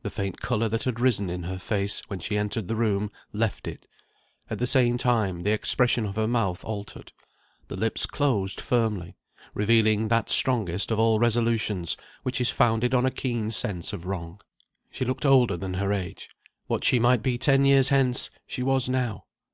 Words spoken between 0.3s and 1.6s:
colour that had risen in her